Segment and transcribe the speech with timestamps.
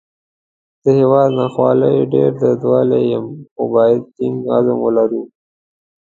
[0.83, 5.23] د هیواد ناخوالو ډېر دردولی یم، خو باید ټینګ عزم ولرو